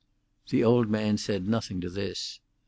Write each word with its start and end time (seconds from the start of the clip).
The 0.49 0.63
old 0.63 0.89
man 0.89 1.19
said 1.19 1.47
nothing 1.47 1.79
to 1.81 1.87
this. 1.91 2.39